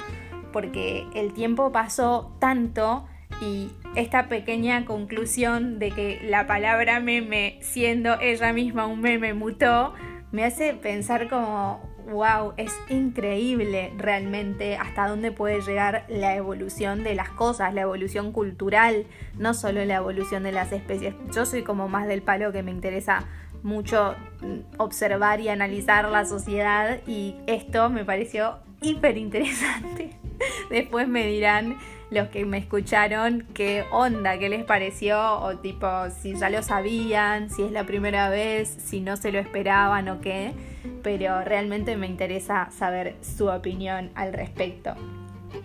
porque 0.51 1.05
el 1.13 1.33
tiempo 1.33 1.71
pasó 1.71 2.35
tanto 2.39 3.05
y 3.41 3.71
esta 3.95 4.27
pequeña 4.27 4.85
conclusión 4.85 5.79
de 5.79 5.91
que 5.91 6.19
la 6.23 6.47
palabra 6.47 6.99
meme, 6.99 7.57
siendo 7.61 8.19
ella 8.19 8.53
misma 8.53 8.85
un 8.85 9.01
meme, 9.01 9.33
mutó, 9.33 9.93
me 10.31 10.43
hace 10.43 10.73
pensar 10.73 11.29
como, 11.29 11.81
wow, 12.11 12.53
es 12.57 12.73
increíble 12.89 13.93
realmente 13.97 14.77
hasta 14.77 15.07
dónde 15.07 15.31
puede 15.31 15.61
llegar 15.61 16.05
la 16.07 16.35
evolución 16.35 17.03
de 17.03 17.15
las 17.15 17.29
cosas, 17.29 17.73
la 17.73 17.81
evolución 17.81 18.31
cultural, 18.31 19.05
no 19.37 19.53
solo 19.53 19.83
la 19.85 19.95
evolución 19.95 20.43
de 20.43 20.51
las 20.51 20.71
especies. 20.71 21.15
Yo 21.33 21.45
soy 21.45 21.63
como 21.63 21.87
más 21.87 22.07
del 22.07 22.21
palo 22.21 22.51
que 22.51 22.63
me 22.63 22.71
interesa 22.71 23.25
mucho 23.65 24.15
mm, 24.41 24.77
observar 24.77 25.41
y 25.41 25.49
analizar 25.49 26.07
la 26.09 26.23
sociedad 26.25 26.99
y 27.07 27.35
esto 27.47 27.89
me 27.89 28.05
pareció 28.05 28.59
hiper 28.81 29.17
interesante. 29.17 30.11
Después 30.69 31.07
me 31.07 31.25
dirán 31.25 31.77
los 32.11 32.27
que 32.27 32.45
me 32.45 32.59
escucharon 32.59 33.47
qué 33.55 33.83
onda, 33.91 34.37
qué 34.37 34.49
les 34.49 34.63
pareció 34.63 35.39
o 35.39 35.57
tipo 35.57 35.87
si 36.21 36.35
ya 36.35 36.51
lo 36.51 36.61
sabían, 36.61 37.49
si 37.49 37.63
es 37.63 37.71
la 37.71 37.85
primera 37.85 38.29
vez, 38.29 38.69
si 38.69 39.01
no 39.01 39.17
se 39.17 39.31
lo 39.31 39.39
esperaban 39.39 40.09
o 40.09 40.21
qué, 40.21 40.53
pero 41.01 41.41
realmente 41.41 41.97
me 41.97 42.05
interesa 42.05 42.69
saber 42.69 43.15
su 43.21 43.47
opinión 43.47 44.11
al 44.13 44.31
respecto. 44.33 44.93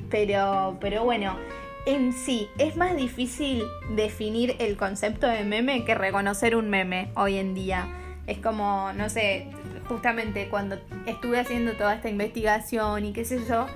Pero, 0.09 0.78
pero 0.80 1.04
bueno, 1.04 1.37
en 1.87 2.12
sí 2.12 2.49
es 2.58 2.76
más 2.76 2.96
difícil 2.96 3.64
definir 3.94 4.56
el 4.58 4.76
concepto 4.76 5.26
de 5.26 5.44
meme 5.44 5.84
que 5.84 5.94
reconocer 5.94 6.56
un 6.56 6.70
meme 6.70 7.10
hoy 7.14 7.38
en 7.38 7.54
día. 7.54 7.88
Es 8.26 8.38
como, 8.38 8.92
no 8.92 9.08
sé, 9.08 9.49
justamente 9.88 10.49
cuando 10.49 10.78
estuve 11.06 11.40
haciendo 11.40 11.72
toda 11.72 11.94
esta 11.94 12.08
investigación 12.08 13.04
y 13.04 13.12
qué 13.12 13.25
sé 13.25 13.40
yo, 13.49 13.66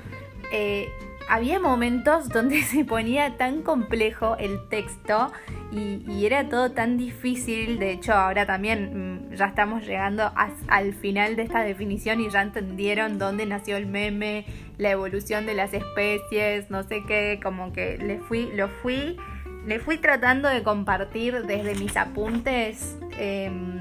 eh, 0.52 0.88
había 1.28 1.58
momentos 1.58 2.28
donde 2.28 2.62
se 2.64 2.84
ponía 2.84 3.36
tan 3.36 3.62
complejo 3.62 4.36
el 4.36 4.68
texto 4.68 5.32
y, 5.74 6.24
era 6.24 6.48
todo 6.48 6.70
tan 6.70 6.96
difícil. 6.96 7.78
De 7.78 7.90
hecho, 7.90 8.12
ahora 8.12 8.46
también 8.46 9.28
mm, 9.30 9.34
ya 9.34 9.46
estamos 9.46 9.86
llegando 9.86 10.32
al 10.68 10.94
final 10.94 11.36
de 11.36 11.42
esta 11.42 11.62
definición 11.62 12.20
y 12.20 12.30
ya 12.30 12.42
entendieron 12.42 13.18
dónde 13.18 13.46
nació 13.46 13.76
el 13.76 13.86
meme, 13.86 14.46
la 14.78 14.90
evolución 14.90 15.46
de 15.46 15.54
las 15.54 15.74
especies, 15.74 16.70
no 16.70 16.82
sé 16.84 17.04
qué, 17.06 17.40
como 17.42 17.72
que 17.72 17.98
le 17.98 18.18
fui, 18.18 18.50
lo 18.54 18.68
fui, 18.68 19.16
le 19.66 19.80
fui 19.80 19.98
tratando 19.98 20.48
de 20.48 20.62
compartir 20.62 21.42
desde 21.46 21.74
mis 21.74 21.96
apuntes. 21.96 22.96
Em, 23.18 23.74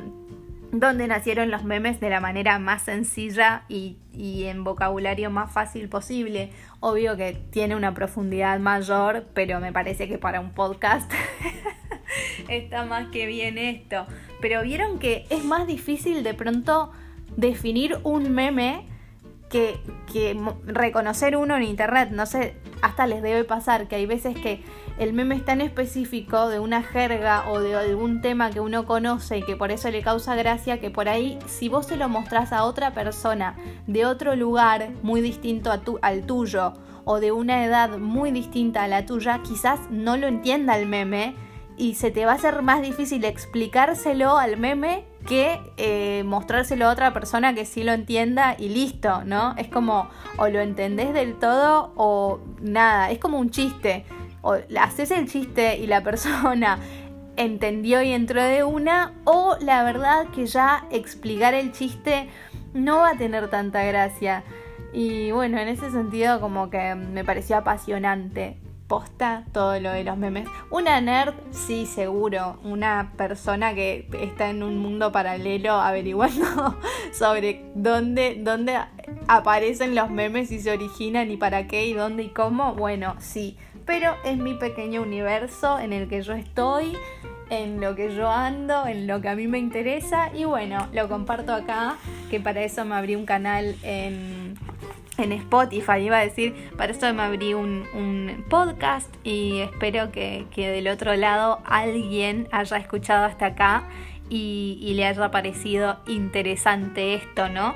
donde 0.74 1.08
nacieron 1.08 1.52
los 1.52 1.64
memes 1.64 2.00
de 2.00 2.10
la 2.10 2.20
manera 2.20 2.58
más 2.58 2.82
sencilla 2.82 3.64
y, 3.70 3.98
en 4.16 4.64
vocabulario 4.64 5.30
más 5.30 5.52
fácil 5.52 5.88
posible. 5.88 6.52
Obvio 6.80 7.16
que 7.16 7.34
tiene 7.52 7.76
una 7.76 7.94
profundidad 7.94 8.60
mayor, 8.60 9.26
pero 9.36 9.60
me 9.60 9.72
parece 9.72 10.08
que 10.08 10.18
para 10.18 10.40
un 10.40 10.52
podcast 10.52 11.12
está 12.48 12.86
más 12.86 13.10
que 13.10 13.26
bien 13.26 13.58
esto. 13.58 14.06
Pero 14.42 14.62
vieron 14.64 15.00
que 15.00 15.26
es 15.30 15.44
más 15.44 15.68
difícil 15.68 16.24
de 16.24 16.34
pronto 16.34 16.92
definir 17.38 17.98
un 18.04 18.32
meme 18.32 18.86
que, 19.50 19.78
que 20.12 20.38
reconocer 20.66 21.38
uno 21.38 21.56
en 21.56 21.64
internet. 21.64 22.10
No 22.12 22.26
sé, 22.26 22.56
hasta 22.82 23.08
les 23.08 23.22
debe 23.22 23.44
pasar 23.44 23.88
que 23.88 23.96
hay 23.96 24.06
veces 24.06 24.36
que 24.36 24.62
el 25.00 25.14
meme 25.14 25.36
es 25.36 25.46
tan 25.46 25.62
específico 25.62 26.50
de 26.50 26.60
una 26.60 26.84
jerga 26.84 27.50
o 27.50 27.60
de 27.60 27.76
algún 27.76 28.22
tema 28.22 28.52
que 28.52 28.60
uno 28.60 28.86
conoce 28.86 29.38
y 29.38 29.44
que 29.44 29.56
por 29.56 29.72
eso 29.72 29.90
le 29.90 30.02
causa 30.02 30.36
gracia 30.36 30.80
que 30.80 30.92
por 30.92 31.08
ahí 31.08 31.40
si 31.48 31.70
vos 31.70 31.88
se 31.88 31.98
lo 31.98 32.10
mostrás 32.10 32.52
a 32.52 32.66
otra 32.66 32.94
persona 32.94 33.56
de 33.88 34.06
otro 34.06 34.36
lugar 34.36 34.90
muy 35.02 35.22
distinto 35.22 35.72
a 35.72 35.80
tu, 35.80 35.98
al 36.02 36.26
tuyo 36.26 36.74
o 37.06 37.20
de 37.20 37.32
una 37.32 37.66
edad 37.66 37.98
muy 37.98 38.32
distinta 38.32 38.84
a 38.84 38.88
la 38.88 39.06
tuya, 39.06 39.42
quizás 39.44 39.80
no 39.90 40.18
lo 40.18 40.28
entienda 40.28 40.78
el 40.78 40.88
meme 40.88 41.36
y 41.78 41.96
se 41.96 42.12
te 42.12 42.26
va 42.26 42.34
a 42.34 42.36
hacer 42.36 42.62
más 42.62 42.82
difícil 42.82 43.26
explicárselo 43.26 44.38
al 44.38 44.58
meme 44.58 45.06
que 45.26 45.60
eh, 45.78 46.24
mostrárselo 46.26 46.88
a 46.88 46.92
otra 46.92 47.14
persona 47.14 47.54
que 47.54 47.66
sí 47.66 47.84
lo 47.84 47.94
entienda 47.94 48.56
y 48.58 48.70
listo, 48.70 49.24
¿no? 49.24 49.56
Es 49.58 49.70
como 49.70 50.10
o 50.38 50.48
lo 50.50 50.60
entendés 50.60 51.14
del 51.14 51.36
todo 51.36 51.94
o 51.96 52.40
nada, 52.62 53.12
es 53.12 53.20
como 53.20 53.40
un 53.40 53.50
chiste. 53.50 54.06
O 54.42 54.58
haces 54.80 55.12
el 55.12 55.30
chiste 55.30 55.78
y 55.78 55.88
la 55.88 56.02
persona 56.04 56.80
entendió 57.38 58.02
y 58.04 58.12
entró 58.12 58.44
de 58.44 58.64
una, 58.64 59.14
o 59.24 59.56
la 59.62 59.84
verdad 59.84 60.28
que 60.36 60.46
ya 60.46 60.86
explicar 60.92 61.54
el 61.54 61.72
chiste 61.72 62.28
no 62.74 62.98
va 62.98 63.12
a 63.12 63.18
tener 63.18 63.50
tanta 63.50 63.84
gracia. 63.84 64.44
Y 64.92 65.32
bueno, 65.32 65.58
en 65.58 65.70
ese 65.70 65.90
sentido 65.90 66.40
como 66.40 66.70
que 66.70 66.94
me 66.96 67.24
pareció 67.24 67.58
apasionante 67.58 68.58
todo 69.52 69.80
lo 69.80 69.92
de 69.92 70.04
los 70.04 70.18
memes. 70.18 70.48
Una 70.70 71.00
nerd, 71.02 71.34
sí, 71.52 71.86
seguro. 71.86 72.58
Una 72.64 73.14
persona 73.18 73.74
que 73.74 74.08
está 74.20 74.50
en 74.50 74.64
un 74.64 74.78
mundo 74.78 75.12
paralelo 75.12 75.74
averiguando 75.74 76.78
sobre 77.12 77.66
dónde, 77.76 78.38
dónde 78.40 78.78
aparecen 79.28 79.96
los 79.96 80.10
memes 80.10 80.52
y 80.52 80.60
se 80.60 80.72
originan 80.72 81.32
y 81.32 81.38
para 81.38 81.68
qué 81.68 81.86
y 81.86 81.94
dónde 81.94 82.24
y 82.24 82.30
cómo. 82.30 82.74
Bueno, 82.76 83.16
sí. 83.20 83.58
Pero 83.86 84.16
es 84.24 84.38
mi 84.38 84.54
pequeño 84.54 85.02
universo 85.02 85.80
en 85.80 85.92
el 85.92 86.08
que 86.08 86.22
yo 86.22 86.34
estoy, 86.34 86.94
en 87.50 87.82
lo 87.82 87.96
que 87.96 88.16
yo 88.16 88.30
ando, 88.30 88.88
en 88.88 89.08
lo 89.08 89.20
que 89.22 89.30
a 89.30 89.36
mí 89.36 89.48
me 89.48 89.60
interesa. 89.60 90.32
Y 90.34 90.46
bueno, 90.46 90.88
lo 90.94 91.08
comparto 91.10 91.54
acá, 91.54 91.98
que 92.30 92.40
para 92.40 92.64
eso 92.64 92.86
me 92.86 92.96
abrí 92.96 93.16
un 93.16 93.26
canal 93.26 93.76
en 93.84 94.43
en 95.18 95.32
Spotify. 95.32 96.00
Iba 96.00 96.18
a 96.18 96.24
decir, 96.24 96.54
para 96.78 96.92
eso 96.92 97.14
me 97.14 97.24
abrí 97.24 97.54
un, 97.54 97.84
podcast 98.50 99.14
y 99.24 99.60
espero 99.60 100.12
que, 100.12 100.46
del 100.56 100.88
otro 100.88 101.16
lado 101.16 101.60
alguien 101.66 102.48
haya 102.52 102.78
escuchado 102.78 103.26
hasta 103.26 103.48
acá 103.48 103.84
y, 104.30 104.94
le 104.96 105.06
haya 105.06 105.32
parecido 105.32 105.98
interesante 106.08 107.16
esto, 107.16 107.50
¿no? 107.50 107.76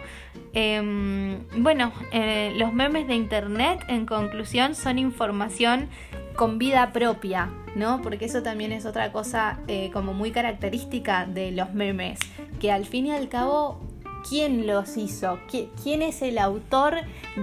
Em, 0.53 1.39
bueno, 1.57 1.91
eh, 2.11 2.53
los 2.55 2.73
memes 2.73 3.07
de 3.07 3.15
internet, 3.15 3.83
en 3.87 4.05
conclusión, 4.05 4.75
son 4.75 4.97
información 4.97 5.89
con 6.35 6.57
vida 6.57 6.91
propia, 6.93 7.49
¿no? 7.75 8.01
Porque 8.01 8.25
eso 8.25 8.43
también 8.43 8.71
es 8.71 8.85
otra 8.85 9.11
cosa 9.11 9.59
eh, 9.67 9.89
como 9.91 10.13
muy 10.13 10.31
característica 10.31 11.25
de 11.25 11.51
los 11.51 11.73
memes, 11.73 12.19
que 12.59 12.71
al 12.71 12.85
fin 12.85 13.07
y 13.07 13.11
al 13.11 13.27
cabo 13.27 13.81
quién 14.27 14.67
los 14.67 14.97
hizo, 14.97 15.39
quién 15.49 16.01
es 16.01 16.21
el 16.21 16.37
autor 16.37 16.95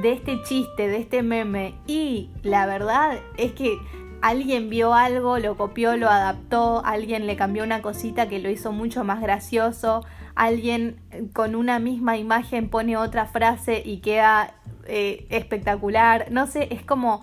de 0.03 0.13
este 0.13 0.43
chiste, 0.43 0.89
de 0.89 0.99
este 0.99 1.23
meme. 1.23 1.75
Y 1.87 2.31
la 2.43 2.67
verdad 2.67 3.19
es 3.37 3.53
que 3.53 3.79
alguien 4.21 4.71
vio 4.71 4.95
algo, 4.95 5.39
lo 5.39 5.57
copió, 5.57 5.97
lo 5.97 6.09
adaptó, 6.09 6.83
alguien 6.85 7.27
le 7.27 7.37
cambió 7.37 7.65
una 7.65 7.83
cosita 7.83 8.29
que 8.29 8.39
lo 8.39 8.51
hizo 8.51 8.73
mucho 8.73 9.05
más 9.05 9.21
gracioso, 9.21 10.05
alguien 10.35 10.97
con 11.33 11.55
una 11.55 11.79
misma 11.79 12.17
imagen 12.17 12.69
pone 12.69 12.97
otra 12.97 13.27
frase 13.27 13.83
y 13.85 13.99
queda 13.99 14.55
eh, 14.87 15.27
espectacular. 15.31 16.27
No 16.31 16.47
sé, 16.47 16.69
es 16.71 16.83
como 16.83 17.23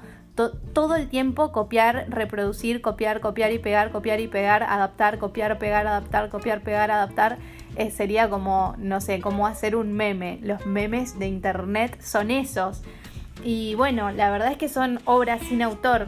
todo 0.74 0.96
el 0.96 1.10
tiempo 1.10 1.52
copiar, 1.52 2.06
reproducir, 2.10 2.82
copiar, 2.82 3.20
copiar 3.20 3.52
y 3.52 3.60
pegar, 3.60 3.92
copiar 3.92 4.20
y 4.20 4.28
pegar, 4.28 4.64
adaptar, 4.64 5.20
copiar, 5.20 5.58
pegar, 5.60 5.88
adaptar, 5.88 6.30
copiar, 6.30 6.62
pegar, 6.62 6.92
adaptar. 6.92 7.38
Eh, 7.76 7.90
sería 7.92 8.30
como, 8.30 8.76
no 8.78 9.02
sé, 9.02 9.22
como 9.22 9.48
hacer 9.48 9.76
un 9.76 9.94
meme. 9.94 10.40
Los 10.42 10.66
memes 10.66 11.18
de 11.20 11.28
internet 11.28 12.02
son 12.02 12.32
esos. 12.32 12.82
Y 13.44 13.76
bueno, 13.76 14.12
la 14.12 14.30
verdad 14.30 14.52
es 14.52 14.58
que 14.58 14.70
son 14.70 15.00
obras 15.06 15.42
sin 15.42 15.62
autor. 15.62 16.08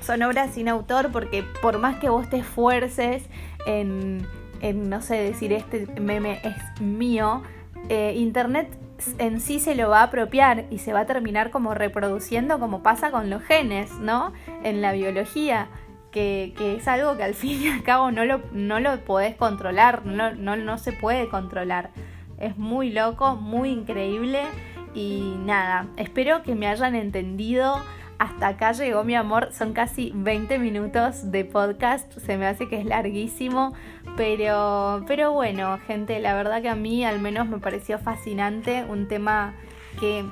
Son 0.00 0.22
obras 0.22 0.54
sin 0.54 0.68
autor 0.68 1.10
porque 1.10 1.44
por 1.62 1.78
más 1.78 1.96
que 1.98 2.10
vos 2.10 2.28
te 2.28 2.36
esfuerces 2.36 3.24
en, 3.66 4.26
en 4.60 4.90
no 4.90 5.00
sé, 5.00 5.16
decir 5.16 5.52
este 5.52 5.86
meme 5.98 6.40
es 6.44 6.80
mío, 6.80 7.42
eh, 7.88 8.12
internet 8.16 8.68
en 9.18 9.40
sí 9.40 9.60
se 9.60 9.74
lo 9.74 9.88
va 9.90 10.00
a 10.00 10.04
apropiar 10.04 10.66
y 10.70 10.78
se 10.78 10.92
va 10.92 11.00
a 11.00 11.06
terminar 11.06 11.50
como 11.50 11.74
reproduciendo 11.74 12.58
como 12.60 12.82
pasa 12.82 13.10
con 13.10 13.30
los 13.30 13.42
genes, 13.42 13.90
¿no? 13.92 14.32
En 14.62 14.82
la 14.82 14.92
biología 14.92 15.68
que, 16.14 16.76
es 16.76 16.86
algo 16.86 17.16
que 17.16 17.24
al 17.24 17.34
fin 17.34 17.60
y 17.60 17.68
al 17.68 17.82
cabo 17.82 18.10
no 18.10 18.24
lo, 18.24 18.40
no 18.52 18.80
lo 18.80 18.98
podés 19.04 19.34
controlar, 19.34 20.06
no, 20.06 20.34
no, 20.34 20.56
no 20.56 20.78
se 20.78 20.92
puede 20.92 21.28
controlar. 21.28 21.90
Es 22.38 22.56
muy 22.56 22.90
loco, 22.90 23.36
muy 23.36 23.70
increíble 23.70 24.42
y 24.94 25.34
nada, 25.44 25.88
espero 25.96 26.42
que 26.42 26.54
me 26.54 26.68
hayan 26.68 26.94
entendido. 26.94 27.76
Hasta 28.16 28.48
acá 28.48 28.72
llegó 28.72 29.02
mi 29.02 29.16
amor, 29.16 29.50
son 29.52 29.72
casi 29.72 30.12
20 30.14 30.60
minutos 30.60 31.32
de 31.32 31.44
podcast, 31.44 32.16
se 32.20 32.38
me 32.38 32.46
hace 32.46 32.68
que 32.68 32.78
es 32.78 32.86
larguísimo, 32.86 33.74
pero, 34.16 35.04
pero 35.08 35.32
bueno, 35.32 35.80
gente, 35.88 36.20
la 36.20 36.34
verdad 36.34 36.62
que 36.62 36.68
a 36.68 36.76
mí 36.76 37.04
al 37.04 37.20
menos 37.20 37.48
me 37.48 37.58
pareció 37.58 37.98
fascinante, 37.98 38.84
un 38.88 39.08
tema 39.08 39.54
que 39.98 40.24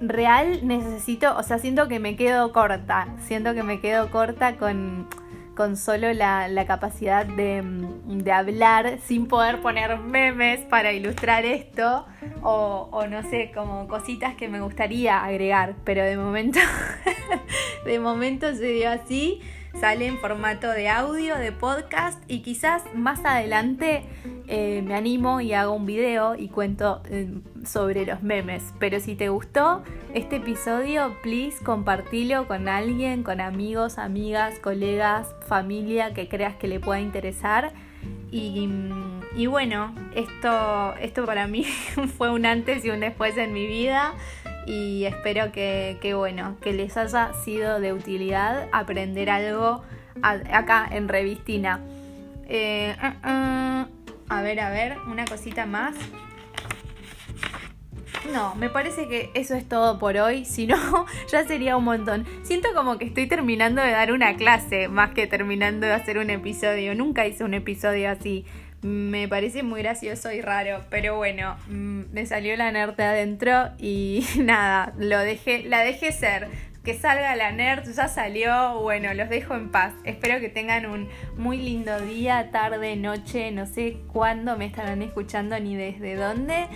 real 0.00 0.66
necesito, 0.66 1.36
o 1.36 1.42
sea, 1.42 1.58
siento 1.58 1.86
que 1.88 2.00
me 2.00 2.16
quedo 2.16 2.52
corta, 2.52 3.14
siento 3.26 3.54
que 3.54 3.62
me 3.62 3.80
quedo 3.80 4.10
corta 4.10 4.56
con, 4.56 5.08
con 5.54 5.76
solo 5.76 6.12
la, 6.12 6.48
capacidad 6.66 7.26
de, 7.26 7.62
de, 8.06 8.32
hablar 8.32 8.98
sin 9.04 9.28
poder 9.28 9.60
poner 9.60 9.98
memes 9.98 10.60
para 10.60 10.92
ilustrar 10.92 11.44
esto 11.44 12.06
o, 12.42 12.88
o, 12.90 13.06
no 13.06 13.22
sé, 13.22 13.52
como 13.54 13.86
cositas 13.88 14.34
que 14.34 14.48
me 14.48 14.60
gustaría 14.60 15.22
agregar, 15.22 15.74
pero 15.84 16.02
de 16.02 16.16
momento, 16.16 16.58
de 17.84 18.00
momento 18.00 18.54
se 18.54 18.66
dio 18.66 18.90
así 18.90 19.40
sale 19.78 20.06
en 20.06 20.18
formato 20.18 20.70
de 20.70 20.88
audio, 20.88 21.36
de 21.36 21.52
podcast 21.52 22.22
y 22.28 22.40
quizás 22.40 22.82
más 22.94 23.24
adelante 23.24 24.04
eh, 24.46 24.82
me 24.82 24.94
animo 24.94 25.40
y 25.40 25.52
hago 25.52 25.72
un 25.72 25.86
video 25.86 26.34
y 26.34 26.48
cuento 26.48 27.02
eh, 27.08 27.28
sobre 27.64 28.04
los 28.04 28.22
memes. 28.22 28.74
Pero 28.78 29.00
si 29.00 29.14
te 29.14 29.28
gustó 29.28 29.82
este 30.14 30.36
episodio, 30.36 31.16
please 31.22 31.62
compartilo 31.64 32.46
con 32.46 32.68
alguien, 32.68 33.22
con 33.22 33.40
amigos, 33.40 33.98
amigas, 33.98 34.58
colegas, 34.58 35.34
familia 35.46 36.12
que 36.14 36.28
creas 36.28 36.56
que 36.56 36.68
le 36.68 36.80
pueda 36.80 37.00
interesar. 37.00 37.72
Y, 38.32 38.68
y 39.36 39.46
bueno, 39.46 39.94
esto, 40.14 40.94
esto 41.00 41.26
para 41.26 41.46
mí 41.46 41.64
fue 42.16 42.30
un 42.30 42.46
antes 42.46 42.84
y 42.84 42.90
un 42.90 43.00
después 43.00 43.36
en 43.36 43.52
mi 43.52 43.66
vida 43.66 44.14
y 44.66 45.04
espero 45.04 45.52
que, 45.52 46.12
bueno, 46.14 46.56
que 46.60 46.72
les 46.72 46.96
haya 46.96 47.32
sido 47.44 47.80
de 47.80 47.92
utilidad 47.92 48.68
aprender 48.72 49.30
algo 49.30 49.82
acá 50.22 50.88
en 50.90 51.08
Revistina. 51.08 51.80
Eh, 52.48 52.96
uh, 53.02 53.28
uh, 53.28 53.86
a 54.28 54.42
ver, 54.42 54.60
a 54.60 54.70
ver, 54.70 54.96
una 55.08 55.24
cosita 55.24 55.66
más. 55.66 55.94
No, 58.32 58.54
me 58.54 58.68
parece 58.68 59.08
que 59.08 59.30
eso 59.34 59.54
es 59.54 59.68
todo 59.68 59.98
por 59.98 60.16
hoy, 60.16 60.44
si 60.44 60.66
no, 60.66 61.06
ya 61.30 61.44
sería 61.44 61.76
un 61.76 61.84
montón. 61.84 62.26
Siento 62.42 62.68
como 62.74 62.98
que 62.98 63.06
estoy 63.06 63.26
terminando 63.26 63.82
de 63.82 63.90
dar 63.90 64.12
una 64.12 64.36
clase 64.36 64.88
más 64.88 65.10
que 65.10 65.26
terminando 65.26 65.86
de 65.86 65.92
hacer 65.92 66.18
un 66.18 66.30
episodio. 66.30 66.94
Nunca 66.94 67.26
hice 67.26 67.44
un 67.44 67.54
episodio 67.54 68.10
así 68.10 68.44
me 68.82 69.28
parece 69.28 69.62
muy 69.62 69.82
gracioso 69.82 70.32
y 70.32 70.40
raro, 70.40 70.84
pero 70.88 71.16
bueno, 71.16 71.56
mm, 71.68 72.12
me 72.12 72.26
salió 72.26 72.56
la 72.56 72.72
nerd 72.72 72.94
de 72.96 73.04
adentro 73.04 73.70
y 73.78 74.26
nada, 74.38 74.94
lo 74.98 75.18
dejé, 75.18 75.64
la 75.64 75.80
dejé 75.80 76.12
ser. 76.12 76.48
Que 76.84 76.94
salga 76.98 77.36
la 77.36 77.52
nerd, 77.52 77.86
ya 77.92 78.08
salió, 78.08 78.80
bueno, 78.80 79.12
los 79.12 79.28
dejo 79.28 79.54
en 79.54 79.70
paz. 79.70 79.92
Espero 80.04 80.40
que 80.40 80.48
tengan 80.48 80.86
un 80.86 81.10
muy 81.36 81.58
lindo 81.58 82.00
día, 82.00 82.50
tarde, 82.50 82.96
noche, 82.96 83.50
no 83.50 83.66
sé 83.66 83.98
cuándo 84.10 84.56
me 84.56 84.64
estarán 84.64 85.02
escuchando 85.02 85.60
ni 85.60 85.76
desde 85.76 86.14
dónde, 86.14 86.68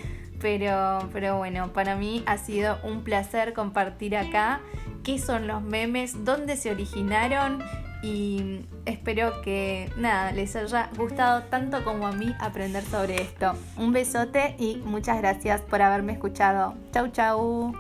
pero, 0.43 1.09
pero 1.11 1.39
bueno, 1.39 1.73
para 1.73 1.97
mí 1.97 2.23
ha 2.27 2.37
sido 2.37 2.79
un 2.85 3.03
placer 3.03 3.55
compartir 3.55 4.15
acá 4.15 4.61
qué 5.05 5.19
son 5.19 5.47
los 5.47 5.63
memes, 5.63 6.23
dónde 6.23 6.59
se 6.59 6.71
originaron 6.71 7.63
y 8.05 8.67
espero 8.85 9.41
que 9.41 9.91
nada, 9.97 10.31
les 10.33 10.55
haya 10.57 10.91
gustado 10.95 11.45
tanto 11.45 11.83
como 11.85 12.07
a 12.07 12.13
mí 12.13 12.35
aprender 12.39 12.85
sobre 12.85 13.23
esto. 13.23 13.55
Un 13.79 13.93
besote 13.93 14.57
y 14.59 14.77
muchas 14.85 15.17
gracias 15.19 15.63
por 15.63 15.81
haberme 15.81 16.13
escuchado. 16.13 16.75
Chau 16.93 17.09
chau. 17.09 17.73